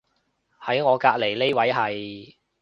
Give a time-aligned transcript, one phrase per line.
[0.63, 2.35] 喺我隔離呢位係